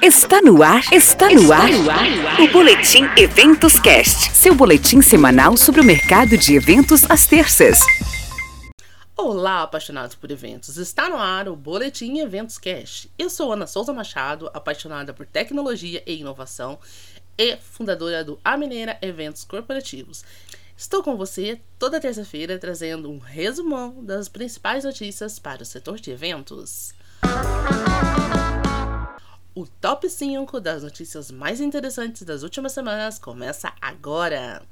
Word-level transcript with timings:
Está 0.00 0.40
no 0.40 0.62
ar, 0.62 0.80
está 0.92 1.28
no 1.28 1.52
ar, 1.52 1.68
o 2.40 2.52
Boletim 2.52 3.04
Eventos 3.16 3.80
Cast, 3.80 4.32
seu 4.32 4.54
boletim 4.54 5.02
semanal 5.02 5.56
sobre 5.56 5.80
o 5.80 5.84
mercado 5.84 6.38
de 6.38 6.54
eventos 6.54 7.02
às 7.10 7.26
terças. 7.26 7.80
Olá, 9.16 9.64
apaixonados 9.64 10.14
por 10.14 10.30
eventos. 10.30 10.76
Está 10.76 11.08
no 11.08 11.16
ar 11.16 11.48
o 11.48 11.56
Boletim 11.56 12.18
Eventos 12.20 12.58
Cast. 12.58 13.10
Eu 13.18 13.28
sou 13.28 13.52
Ana 13.52 13.66
Souza 13.66 13.92
Machado, 13.92 14.48
apaixonada 14.54 15.12
por 15.12 15.26
tecnologia 15.26 16.00
e 16.06 16.20
inovação 16.20 16.78
e 17.36 17.56
fundadora 17.56 18.22
do 18.22 18.38
A 18.44 18.56
Mineira 18.56 18.96
Eventos 19.02 19.42
Corporativos. 19.42 20.24
Estou 20.76 21.02
com 21.02 21.16
você 21.16 21.60
toda 21.76 22.00
terça-feira 22.00 22.56
trazendo 22.56 23.10
um 23.10 23.18
resumão 23.18 23.96
das 24.04 24.28
principais 24.28 24.84
notícias 24.84 25.40
para 25.40 25.62
o 25.64 25.66
setor 25.66 25.98
de 25.98 26.12
eventos. 26.12 26.94
O 29.58 29.66
top 29.66 30.08
5 30.08 30.60
das 30.60 30.84
notícias 30.84 31.32
mais 31.32 31.60
interessantes 31.60 32.22
das 32.22 32.44
últimas 32.44 32.70
semanas 32.70 33.18
começa 33.18 33.74
agora. 33.82 34.62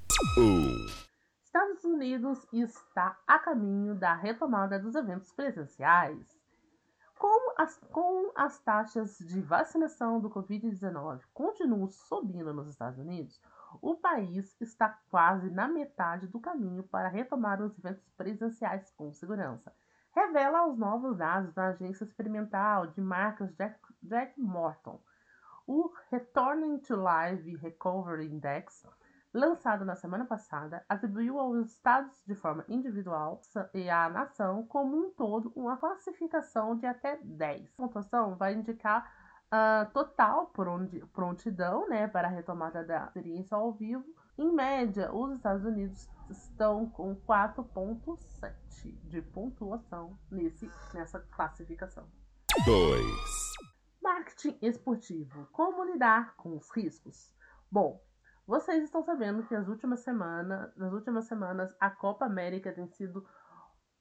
Estados 1.43 1.83
Unidos 1.83 2.47
está 2.53 3.19
a 3.27 3.37
caminho 3.37 3.97
da 3.97 4.15
retomada 4.15 4.79
dos 4.79 4.95
eventos 4.95 5.33
presenciais. 5.33 6.25
Com 7.19 7.61
as, 7.61 7.81
com 7.91 8.31
as 8.37 8.61
taxas 8.61 9.19
de 9.19 9.41
vacinação 9.41 10.21
do 10.21 10.31
Covid-19 10.31 11.19
continuam 11.35 11.91
subindo 11.91 12.55
nos 12.55 12.69
Estados 12.69 13.01
Unidos, 13.01 13.41
o 13.83 13.97
país 13.97 14.55
está 14.61 15.01
quase 15.11 15.51
na 15.51 15.67
metade 15.67 16.29
do 16.29 16.39
caminho 16.39 16.85
para 16.85 17.09
retomar 17.09 17.61
os 17.61 17.77
eventos 17.77 18.09
presenciais 18.17 18.93
com 18.97 19.13
segurança 19.13 19.75
revela 20.17 20.67
os 20.67 20.79
novos 20.79 21.19
dados 21.19 21.53
da 21.53 21.67
agência 21.67 22.05
experimental 22.05 22.87
de 22.87 23.03
marcas 23.03 23.55
Jack, 23.55 23.79
Jack 24.03 24.41
Morton. 24.41 24.99
O 25.67 25.93
Returning 26.11 26.79
to 26.79 26.97
Live 26.97 27.57
Recovery 27.57 28.27
Index, 28.27 28.87
lançado 29.35 29.85
na 29.85 29.95
semana 29.95 30.25
passada, 30.25 30.83
atribuiu 30.89 31.39
aos 31.39 31.67
estados 31.67 32.25
de 32.27 32.35
forma 32.35 32.65
individual 32.67 33.43
e 33.75 33.91
à 33.91 34.09
nação 34.09 34.65
como 34.67 34.97
um 34.97 35.11
todo 35.11 35.53
uma 35.55 35.77
classificação 35.77 36.77
de 36.77 36.87
até 36.87 37.19
10. 37.23 37.69
A 37.69 37.77
pontuação 37.77 38.37
vai 38.37 38.55
indicar 38.55 39.13
uh, 39.53 39.91
total 39.93 40.53
prontidão 41.13 41.89
né, 41.89 42.09
para 42.09 42.29
a 42.29 42.31
retomada 42.31 42.85
da 42.85 43.05
experiência 43.05 43.57
ao 43.57 43.73
vivo. 43.73 44.05
Em 44.39 44.53
média, 44.53 45.13
os 45.15 45.35
Estados 45.35 45.65
Unidos 45.65 46.09
estão 46.29 46.89
com 46.91 47.17
4.7 47.17 48.93
de 49.05 49.23
pontuação 49.23 50.19
nesse, 50.31 50.71
nessa 50.93 51.21
classificação. 51.21 52.07
2. 52.65 53.05
Marketing 54.03 54.59
esportivo. 54.63 55.47
Como 55.53 55.85
lidar 55.85 56.37
com 56.37 56.57
os 56.57 56.71
riscos? 56.71 57.35
Bom, 57.71 58.01
vocês 58.47 58.85
estão 58.85 59.03
sabendo 59.03 59.43
que 59.45 59.55
as 59.55 59.67
últimas 59.69 60.01
semanas, 60.01 60.71
nas 60.77 60.93
últimas 60.93 61.27
semanas 61.27 61.75
a 61.81 61.91
Copa 61.91 62.27
América 62.27 62.73
tem 62.73 62.87
sido 62.89 63.27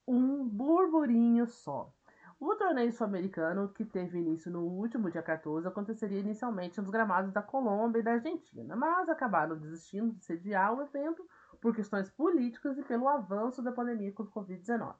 um 0.08 0.48
burburinho 0.48 1.48
só. 1.48 1.92
O 2.38 2.54
torneio 2.56 2.92
sul-americano, 2.92 3.70
que 3.70 3.86
teve 3.86 4.20
início 4.20 4.52
no 4.52 4.62
último 4.62 5.10
dia 5.10 5.24
14, 5.24 5.68
aconteceria 5.68 6.20
inicialmente 6.20 6.82
nos 6.82 6.90
gramados 6.90 7.32
da 7.32 7.42
Colômbia 7.42 8.00
e 8.00 8.04
da 8.04 8.14
Argentina, 8.14 8.76
mas 8.76 9.08
acabaram 9.08 9.58
desistindo 9.58 10.12
de 10.12 10.24
sediar 10.24 10.74
o 10.74 10.82
evento 10.82 11.26
por 11.62 11.74
questões 11.74 12.10
políticas 12.10 12.78
e 12.78 12.84
pelo 12.84 13.08
avanço 13.08 13.62
da 13.62 13.72
pandemia 13.72 14.12
com 14.12 14.24
o 14.24 14.32
Covid-19. 14.32 14.96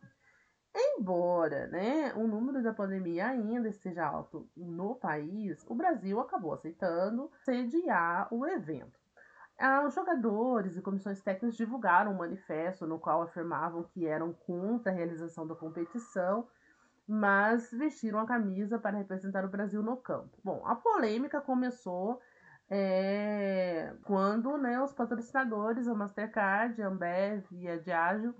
Embora 0.74 1.68
né, 1.68 2.14
o 2.16 2.28
número 2.28 2.64
da 2.64 2.74
pandemia 2.74 3.28
ainda 3.28 3.68
esteja 3.68 4.06
alto 4.06 4.50
no 4.56 4.96
país, 4.96 5.66
o 5.68 5.76
Brasil 5.76 6.20
acabou 6.20 6.54
aceitando 6.54 7.30
sediar 7.44 8.28
o 8.34 8.46
evento. 8.46 8.98
Ah, 9.58 9.84
os 9.86 9.94
jogadores 9.94 10.76
e 10.76 10.82
comissões 10.82 11.22
técnicas 11.22 11.56
divulgaram 11.56 12.12
um 12.12 12.18
manifesto 12.18 12.86
no 12.86 13.00
qual 13.00 13.22
afirmavam 13.22 13.84
que 13.84 14.06
eram 14.06 14.34
contra 14.34 14.92
a 14.92 14.96
realização 14.96 15.48
da 15.48 15.56
competição, 15.56 16.46
mas 17.08 17.70
vestiram 17.72 18.20
a 18.20 18.26
camisa 18.26 18.80
para 18.80 18.98
representar 18.98 19.46
o 19.46 19.50
Brasil 19.50 19.84
no 19.84 19.98
campo. 19.98 20.38
Bom, 20.44 20.62
a 20.66 20.76
polêmica 20.76 21.40
começou 21.40 22.20
é, 22.70 23.94
quando 24.04 24.58
né, 24.58 24.82
os 24.82 24.94
patrocinadores, 24.94 25.88
a 25.88 25.94
Mastercard, 25.94 26.82
a 26.82 26.88
Ambev 26.88 27.46
e 27.52 27.68
a 27.68 27.78
Diageo, 27.78 28.34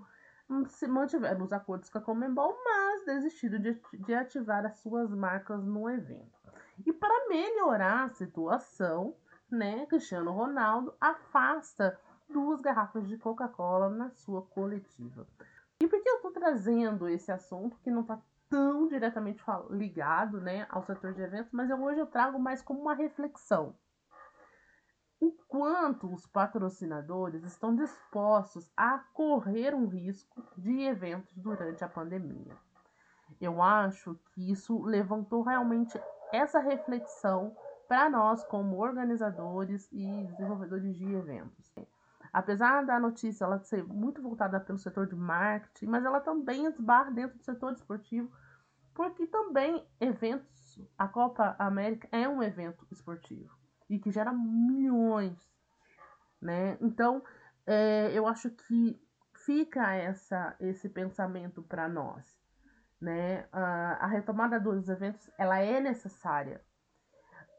hum, 0.50 0.66
se 0.66 0.88
mantiveram 0.88 1.44
os 1.44 1.52
acordos 1.52 1.88
com 1.88 1.98
a 1.98 2.00
Comembol, 2.00 2.56
mas 2.64 3.04
desistiram 3.04 3.60
de, 3.60 3.80
de 3.92 4.14
ativar 4.14 4.66
as 4.66 4.78
suas 4.78 5.10
marcas 5.10 5.64
no 5.64 5.88
evento. 5.88 6.36
E 6.84 6.92
para 6.92 7.28
melhorar 7.28 8.04
a 8.04 8.10
situação, 8.10 9.14
né, 9.50 9.86
Cristiano 9.86 10.32
Ronaldo 10.32 10.92
afasta 11.00 11.98
duas 12.28 12.60
garrafas 12.60 13.06
de 13.06 13.16
Coca-Cola 13.16 13.88
na 13.88 14.10
sua 14.10 14.42
coletiva. 14.42 15.26
E 15.80 15.86
por 15.86 16.02
que 16.02 16.08
eu 16.08 16.16
estou 16.16 16.32
trazendo 16.32 17.08
esse 17.08 17.30
assunto 17.30 17.78
que 17.78 17.90
não 17.90 18.00
está 18.02 18.18
tão 18.48 18.86
diretamente 18.88 19.42
ligado 19.70 20.40
né, 20.40 20.66
ao 20.70 20.82
setor 20.82 21.12
de 21.14 21.22
eventos, 21.22 21.52
mas 21.52 21.70
eu, 21.70 21.82
hoje 21.82 22.00
eu 22.00 22.06
trago 22.06 22.38
mais 22.38 22.62
como 22.62 22.80
uma 22.80 22.94
reflexão 22.94 23.74
o 25.20 25.32
quanto 25.48 26.12
os 26.12 26.26
patrocinadores 26.26 27.42
estão 27.42 27.74
dispostos 27.74 28.70
a 28.76 28.98
correr 29.14 29.74
um 29.74 29.86
risco 29.86 30.42
de 30.56 30.82
eventos 30.82 31.34
durante 31.36 31.82
a 31.82 31.88
pandemia. 31.88 32.56
Eu 33.40 33.62
acho 33.62 34.18
que 34.32 34.50
isso 34.50 34.82
levantou 34.82 35.42
realmente 35.42 35.98
essa 36.32 36.60
reflexão 36.60 37.56
para 37.88 38.10
nós, 38.10 38.44
como 38.44 38.78
organizadores 38.78 39.88
e 39.92 40.24
desenvolvedores 40.24 40.96
de 40.96 41.14
eventos. 41.14 41.72
Apesar 42.32 42.84
da 42.84 42.98
notícia 42.98 43.44
ela 43.44 43.58
ser 43.58 43.84
muito 43.84 44.22
voltada 44.22 44.60
pelo 44.60 44.78
setor 44.78 45.06
de 45.06 45.14
marketing, 45.14 45.86
mas 45.86 46.04
ela 46.04 46.20
também 46.20 46.66
esbarra 46.66 47.10
dentro 47.10 47.36
do 47.36 47.44
setor 47.44 47.72
esportivo, 47.72 48.30
porque 48.94 49.26
também 49.26 49.86
eventos, 50.00 50.80
a 50.96 51.06
Copa 51.06 51.54
América 51.58 52.08
é 52.10 52.28
um 52.28 52.42
evento 52.42 52.86
esportivo 52.90 53.54
e 53.88 53.98
que 53.98 54.10
gera 54.10 54.32
milhões, 54.32 55.38
né? 56.40 56.76
Então, 56.80 57.22
é, 57.66 58.10
eu 58.12 58.26
acho 58.26 58.50
que 58.50 59.00
fica 59.44 59.94
essa 59.94 60.56
esse 60.58 60.88
pensamento 60.88 61.62
para 61.62 61.88
nós, 61.88 62.24
né? 63.00 63.46
A, 63.52 64.04
a, 64.04 64.06
retomada 64.06 64.58
dos 64.58 64.88
eventos 64.88 65.30
ela 65.38 65.58
é 65.58 65.80
necessária, 65.80 66.62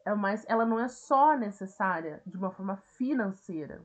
é, 0.04 0.14
mas 0.14 0.44
ela 0.48 0.66
não 0.66 0.78
é 0.78 0.88
só 0.88 1.36
necessária 1.36 2.22
de 2.26 2.36
uma 2.36 2.50
forma 2.50 2.76
financeira 2.76 3.82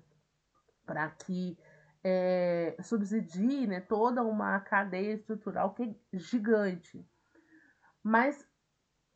para 0.86 1.10
que 1.10 1.58
é, 2.04 2.76
subsidie 2.82 3.66
né, 3.66 3.80
toda 3.80 4.24
uma 4.24 4.60
cadeia 4.60 5.14
estrutural 5.14 5.74
que 5.74 5.84
é 5.84 6.18
gigante. 6.18 7.06
Mas 8.04 8.46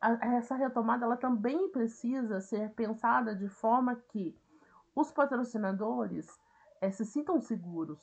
a, 0.00 0.36
essa 0.36 0.54
retomada 0.54 1.04
ela 1.04 1.16
também 1.16 1.68
precisa 1.70 2.40
ser 2.40 2.70
pensada 2.70 3.34
de 3.34 3.48
forma 3.48 3.96
que 3.96 4.36
os 4.94 5.12
patrocinadores 5.12 6.26
é, 6.80 6.90
se 6.90 7.04
sintam 7.04 7.40
seguros 7.40 8.00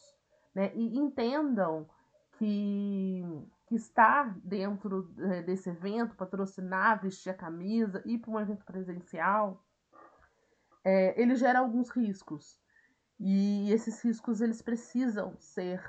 né, 0.53 0.71
e 0.75 0.97
entendam 0.97 1.87
que, 2.37 3.23
que 3.67 3.75
estar 3.75 4.37
dentro 4.39 5.13
é, 5.19 5.41
desse 5.41 5.69
evento, 5.69 6.15
patrocinar, 6.15 7.01
vestir 7.01 7.29
a 7.29 7.33
camisa, 7.33 8.03
ir 8.05 8.19
para 8.19 8.31
um 8.31 8.39
evento 8.39 8.63
presencial, 8.65 9.63
é, 10.83 11.19
ele 11.19 11.35
gera 11.35 11.59
alguns 11.59 11.89
riscos. 11.89 12.59
E 13.19 13.71
esses 13.71 14.03
riscos 14.03 14.41
eles 14.41 14.61
precisam 14.61 15.35
ser, 15.39 15.81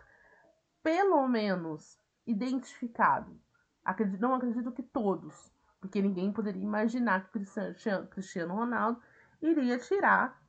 pelo 0.83 1.27
menos, 1.27 1.99
identificados. 2.27 3.37
Acredito, 3.85 4.21
não 4.21 4.35
acredito 4.35 4.73
que 4.73 4.83
todos, 4.83 5.53
porque 5.81 6.01
ninguém 6.03 6.33
poderia 6.33 6.63
imaginar 6.63 7.31
que 7.31 7.41
Cristiano 8.11 8.55
Ronaldo 8.55 9.01
iria 9.41 9.79
tirar 9.79 10.41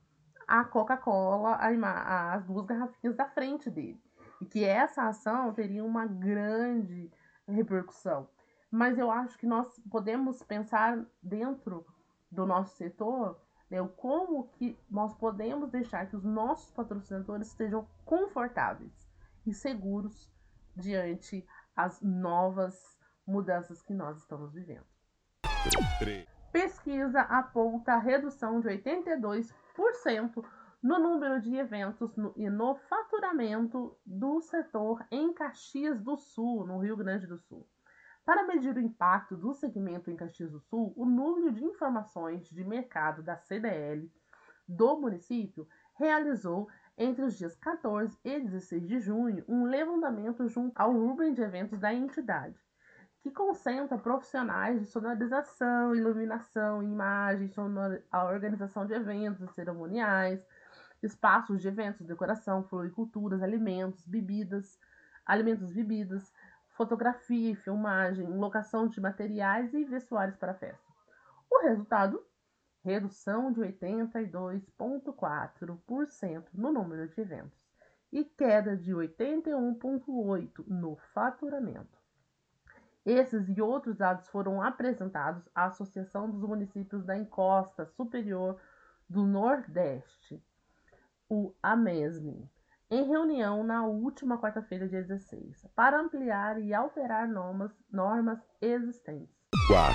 a 0.46 0.64
Coca-Cola, 0.64 1.56
as 1.56 2.44
duas 2.46 2.64
garrafinhas 2.64 3.16
da 3.16 3.26
frente 3.26 3.68
dele. 3.68 4.02
E 4.40 4.46
que 4.46 4.64
essa 4.64 5.08
ação 5.08 5.52
teria 5.52 5.84
uma 5.84 6.06
grande 6.06 7.10
repercussão. 7.46 8.28
Mas 8.70 8.98
eu 8.98 9.10
acho 9.10 9.36
que 9.36 9.46
nós 9.46 9.78
podemos 9.90 10.42
pensar 10.42 11.04
dentro 11.22 11.84
do 12.30 12.46
nosso 12.46 12.76
setor 12.76 13.40
né, 13.70 13.86
como 13.96 14.48
que 14.48 14.78
nós 14.90 15.14
podemos 15.14 15.70
deixar 15.70 16.06
que 16.08 16.16
os 16.16 16.24
nossos 16.24 16.70
patrocinadores 16.70 17.48
estejam 17.48 17.86
confortáveis 18.04 18.92
e 19.46 19.52
seguros 19.52 20.30
diante 20.74 21.46
as 21.76 22.00
novas 22.02 22.98
mudanças 23.26 23.82
que 23.82 23.92
nós 23.92 24.18
estamos 24.18 24.52
vivendo. 24.52 24.86
Pesquisa 26.50 27.20
aponta 27.20 27.92
a 27.92 27.98
redução 27.98 28.60
de 28.60 28.68
82% 28.68 30.44
no 30.82 30.98
número 30.98 31.40
de 31.40 31.54
eventos 31.56 32.16
no, 32.16 32.32
e 32.36 32.48
no 32.48 32.76
faturamento 32.88 33.96
do 34.06 34.40
setor 34.40 35.04
em 35.10 35.32
Caxias 35.32 36.00
do 36.00 36.16
Sul, 36.16 36.66
no 36.66 36.78
Rio 36.78 36.96
Grande 36.96 37.26
do 37.26 37.38
Sul. 37.38 37.66
Para 38.28 38.46
medir 38.46 38.76
o 38.76 38.80
impacto 38.80 39.34
do 39.34 39.54
segmento 39.54 40.10
em 40.10 40.14
Caxias 40.14 40.50
do 40.50 40.60
Sul, 40.60 40.92
o 40.94 41.06
Núcleo 41.06 41.50
de 41.50 41.64
Informações 41.64 42.46
de 42.50 42.62
Mercado 42.62 43.22
da 43.22 43.38
CDL 43.38 44.12
do 44.68 45.00
município 45.00 45.66
realizou 45.94 46.68
entre 46.98 47.24
os 47.24 47.38
dias 47.38 47.56
14 47.56 48.18
e 48.22 48.38
16 48.38 48.86
de 48.86 49.00
junho 49.00 49.42
um 49.48 49.64
levantamento 49.64 50.46
junto 50.46 50.78
ao 50.78 50.92
Rubem 50.92 51.32
de 51.32 51.40
eventos 51.40 51.80
da 51.80 51.94
entidade, 51.94 52.60
que 53.22 53.30
concentra 53.30 53.96
profissionais 53.96 54.78
de 54.78 54.86
sonorização, 54.88 55.94
iluminação, 55.94 56.82
imagem, 56.82 57.50
a 58.12 58.24
organização 58.26 58.84
de 58.84 58.92
eventos 58.92 59.50
cerimoniais, 59.54 60.46
espaços 61.02 61.62
de 61.62 61.68
eventos, 61.68 62.06
decoração, 62.06 62.62
floriculturas, 62.62 63.42
alimentos, 63.42 64.04
bebidas, 64.04 64.78
alimentos, 65.24 65.72
bebidas, 65.72 66.30
fotografia 66.78 67.54
filmagem, 67.56 68.38
locação 68.38 68.88
de 68.88 68.98
materiais 69.00 69.74
e 69.74 69.84
vestuários 69.84 70.36
para 70.36 70.54
festa. 70.54 70.86
O 71.50 71.62
resultado 71.62 72.24
redução 72.84 73.50
de 73.52 73.60
82,4% 73.60 76.44
no 76.54 76.72
número 76.72 77.08
de 77.08 77.20
eventos 77.20 77.58
e 78.12 78.24
queda 78.24 78.76
de 78.76 78.94
81,8% 78.94 80.68
no 80.68 80.94
faturamento. 81.12 81.98
Esses 83.04 83.48
e 83.48 83.60
outros 83.60 83.96
dados 83.96 84.28
foram 84.28 84.62
apresentados 84.62 85.42
à 85.54 85.64
Associação 85.66 86.30
dos 86.30 86.42
Municípios 86.42 87.04
da 87.04 87.18
Encosta 87.18 87.86
Superior 87.86 88.60
do 89.08 89.26
Nordeste, 89.26 90.40
o 91.28 91.52
AMESNE, 91.62 92.48
em 92.90 93.04
reunião 93.04 93.62
na 93.62 93.84
última 93.84 94.38
quarta-feira, 94.40 94.88
dia 94.88 95.02
16, 95.02 95.66
para 95.74 96.00
ampliar 96.00 96.58
e 96.60 96.72
alterar 96.72 97.28
normas, 97.28 97.70
normas 97.90 98.38
existentes. 98.60 99.36
4. 99.66 99.94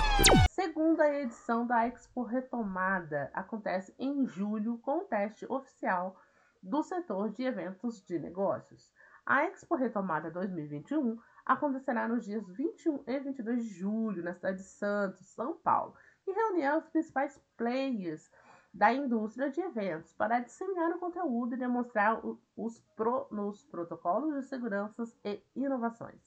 Segunda 0.50 1.12
edição 1.12 1.66
da 1.66 1.88
Expo 1.88 2.22
Retomada 2.22 3.30
acontece 3.34 3.92
em 3.98 4.24
julho 4.26 4.78
com 4.78 4.98
o 4.98 5.04
teste 5.04 5.44
oficial 5.50 6.16
do 6.62 6.82
setor 6.84 7.30
de 7.30 7.42
eventos 7.42 8.04
de 8.04 8.18
negócios. 8.18 8.92
A 9.26 9.44
Expo 9.46 9.74
Retomada 9.74 10.30
2021 10.30 11.18
acontecerá 11.44 12.06
nos 12.06 12.24
dias 12.24 12.48
21 12.48 13.02
e 13.06 13.18
22 13.18 13.64
de 13.64 13.70
julho 13.70 14.22
na 14.22 14.34
cidade 14.34 14.58
de 14.58 14.64
Santos, 14.68 15.26
São 15.34 15.54
Paulo, 15.58 15.94
e 16.26 16.32
reunirá 16.32 16.78
os 16.78 16.86
principais 16.86 17.40
players 17.56 18.30
da 18.74 18.92
indústria 18.92 19.48
de 19.50 19.60
eventos 19.60 20.12
para 20.14 20.40
disseminar 20.40 20.90
o 20.90 20.98
conteúdo 20.98 21.54
e 21.54 21.56
demonstrar 21.58 22.20
os 22.56 22.80
pro, 22.96 23.28
protocolos 23.70 24.34
de 24.34 24.42
segurança 24.42 25.04
e 25.24 25.40
inovações. 25.54 26.20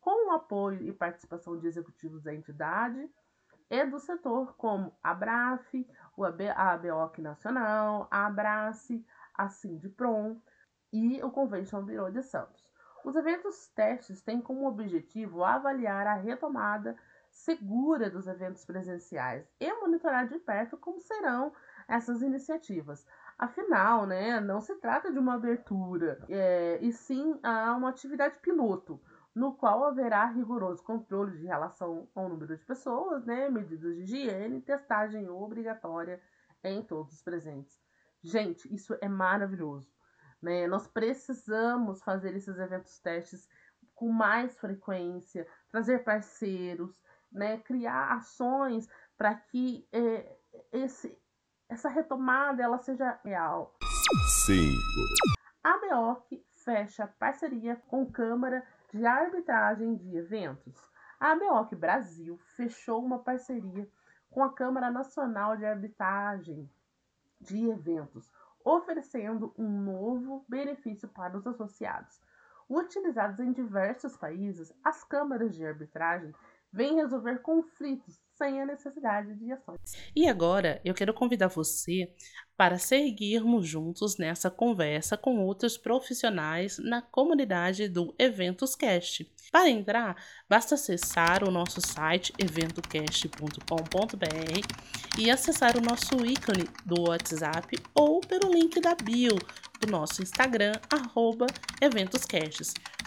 Com 0.00 0.28
o 0.28 0.30
apoio 0.30 0.80
e 0.82 0.92
participação 0.92 1.58
de 1.58 1.66
executivos 1.66 2.22
da 2.22 2.32
entidade 2.32 3.10
e 3.68 3.84
do 3.84 3.98
setor, 3.98 4.54
como 4.56 4.96
a 5.02 5.12
BRAF, 5.12 5.88
a 6.54 6.72
ABOC 6.72 7.20
Nacional, 7.20 8.06
a 8.12 8.26
Abrace, 8.26 9.04
a 9.34 9.48
Sindiprom 9.48 10.40
e 10.92 11.20
o 11.22 11.32
Convention 11.32 11.82
Bureau 11.82 12.12
de 12.12 12.22
Santos. 12.22 12.70
Os 13.04 13.16
eventos 13.16 13.68
testes 13.74 14.22
têm 14.22 14.40
como 14.40 14.68
objetivo 14.68 15.42
avaliar 15.42 16.06
a 16.06 16.14
retomada 16.14 16.96
segura 17.28 18.10
dos 18.10 18.28
eventos 18.28 18.64
presenciais 18.64 19.50
e 19.58 19.72
monitorar 19.80 20.28
de 20.28 20.38
perto 20.38 20.76
como 20.76 21.00
serão 21.00 21.52
essas 21.92 22.22
iniciativas. 22.22 23.06
Afinal, 23.38 24.06
né, 24.06 24.40
não 24.40 24.60
se 24.60 24.74
trata 24.76 25.12
de 25.12 25.18
uma 25.18 25.34
abertura, 25.34 26.24
é, 26.28 26.78
e 26.80 26.90
sim 26.90 27.38
a 27.42 27.74
uma 27.76 27.90
atividade 27.90 28.38
piloto, 28.38 28.98
no 29.34 29.54
qual 29.54 29.84
haverá 29.84 30.24
rigoroso 30.26 30.82
controle 30.82 31.38
de 31.38 31.46
relação 31.46 32.08
ao 32.14 32.28
número 32.30 32.56
de 32.56 32.64
pessoas, 32.64 33.26
né, 33.26 33.50
medidas 33.50 33.94
de 33.96 34.02
higiene 34.02 34.62
testagem 34.62 35.28
obrigatória 35.28 36.20
em 36.64 36.82
todos 36.82 37.12
os 37.12 37.22
presentes. 37.22 37.78
Gente, 38.22 38.72
isso 38.74 38.96
é 39.00 39.08
maravilhoso. 39.08 39.92
Né? 40.40 40.66
Nós 40.66 40.86
precisamos 40.86 42.02
fazer 42.02 42.34
esses 42.34 42.58
eventos 42.58 42.98
testes 43.00 43.48
com 43.94 44.08
mais 44.08 44.58
frequência, 44.58 45.46
trazer 45.70 46.04
parceiros, 46.04 47.02
né? 47.30 47.58
criar 47.58 48.14
ações 48.14 48.88
para 49.16 49.34
que 49.34 49.86
é, 49.92 50.36
esse, 50.72 51.16
essa 51.72 51.88
retomada 51.88 52.62
ela 52.62 52.78
seja 52.78 53.18
real. 53.24 53.74
5. 54.44 54.78
A 55.64 55.78
BEOC 55.78 56.44
fecha 56.64 57.06
parceria 57.18 57.76
com 57.88 58.10
Câmara 58.10 58.62
de 58.92 59.06
Arbitragem 59.06 59.96
de 59.96 60.14
Eventos. 60.16 60.78
A 61.18 61.34
BEOC 61.34 61.74
Brasil 61.74 62.38
fechou 62.56 63.02
uma 63.02 63.20
parceria 63.20 63.88
com 64.30 64.42
a 64.42 64.52
Câmara 64.52 64.90
Nacional 64.90 65.56
de 65.56 65.64
Arbitragem 65.64 66.70
de 67.40 67.66
Eventos, 67.70 68.30
oferecendo 68.62 69.54
um 69.56 69.68
novo 69.68 70.44
benefício 70.46 71.08
para 71.08 71.38
os 71.38 71.46
associados. 71.46 72.20
Utilizados 72.68 73.40
em 73.40 73.50
diversos 73.50 74.14
países, 74.16 74.72
as 74.84 75.02
câmaras 75.04 75.54
de 75.54 75.64
arbitragem 75.64 76.34
vêm 76.70 76.96
resolver 76.96 77.38
conflitos 77.38 78.20
sem 78.42 78.60
a 78.60 78.66
necessidade 78.66 79.32
de 79.36 79.52
ações. 79.52 79.78
E 80.16 80.26
agora 80.26 80.80
eu 80.84 80.92
quero 80.92 81.14
convidar 81.14 81.46
você 81.46 82.12
para 82.56 82.76
seguirmos 82.76 83.68
juntos 83.68 84.18
nessa 84.18 84.50
conversa 84.50 85.16
com 85.16 85.38
outros 85.38 85.78
profissionais 85.78 86.76
na 86.78 87.00
comunidade 87.00 87.88
do 87.88 88.12
EventosCast. 88.18 89.32
Para 89.52 89.70
entrar, 89.70 90.16
basta 90.48 90.74
acessar 90.74 91.44
o 91.44 91.52
nosso 91.52 91.80
site 91.80 92.32
eventocast.com.br 92.36 95.18
e 95.18 95.30
acessar 95.30 95.76
o 95.76 95.80
nosso 95.80 96.26
ícone 96.26 96.68
do 96.84 97.08
WhatsApp 97.08 97.78
ou 97.94 98.20
pelo 98.20 98.52
link 98.52 98.80
da 98.80 98.96
bio 98.96 99.38
do 99.80 99.86
nosso 99.90 100.20
Instagram, 100.22 100.72
arroba. 100.90 101.46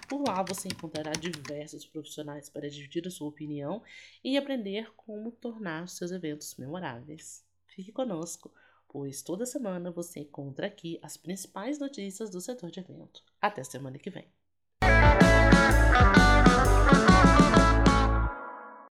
Por 0.07 0.21
lá 0.21 0.43
você 0.43 0.67
encontrará 0.67 1.11
diversos 1.13 1.85
profissionais 1.85 2.49
para 2.49 2.69
dividir 2.69 3.07
a 3.07 3.11
sua 3.11 3.27
opinião 3.27 3.81
e 4.23 4.37
aprender 4.37 4.91
como 4.95 5.31
tornar 5.31 5.87
seus 5.87 6.11
eventos 6.11 6.55
memoráveis. 6.57 7.43
Fique 7.65 7.91
conosco, 7.91 8.53
pois 8.87 9.21
toda 9.21 9.45
semana 9.45 9.91
você 9.91 10.19
encontra 10.21 10.67
aqui 10.67 10.99
as 11.01 11.17
principais 11.17 11.79
notícias 11.79 12.29
do 12.29 12.39
setor 12.39 12.69
de 12.69 12.79
evento. 12.79 13.23
Até 13.41 13.63
semana 13.63 13.97
que 13.97 14.09
vem! 14.09 14.27